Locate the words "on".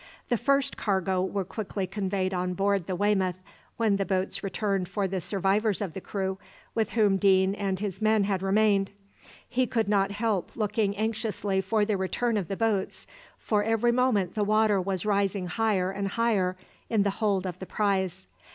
2.33-2.55